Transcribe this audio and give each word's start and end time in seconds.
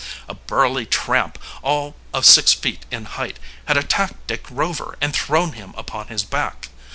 A 0.27 0.33
burly 0.33 0.87
tramp, 0.87 1.37
all 1.61 1.93
of 2.11 2.25
six 2.25 2.53
feet 2.53 2.87
in 2.89 3.05
height, 3.05 3.37
had 3.67 3.77
attacked 3.77 4.25
Dick 4.25 4.45
Rover 4.49 4.97
and 4.99 5.13
thrown 5.13 5.51
him 5.51 5.75
upon 5.77 6.07
his 6.07 6.23
back. 6.23 6.69